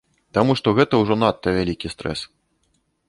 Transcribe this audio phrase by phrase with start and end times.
[0.37, 2.19] Таму што гэта ўжо надта вялікі стрэс.